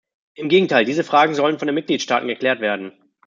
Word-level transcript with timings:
Im 0.33 0.49
Gegenteil, 0.49 0.83
diese 0.83 1.03
Fragen 1.03 1.35
sollen 1.35 1.59
von 1.59 1.67
den 1.67 1.75
Mitgliedstaaten 1.75 2.27
geklärt 2.27 2.59
werden. 2.59 2.91